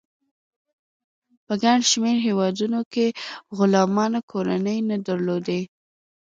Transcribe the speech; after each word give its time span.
په 1.45 1.53
ګڼ 1.63 1.79
شمیر 1.91 2.17
هیوادونو 2.27 2.81
کې 2.93 3.05
غلامانو 3.57 4.19
کورنۍ 4.31 4.77
نه 4.89 4.97
درلودې. 5.07 5.61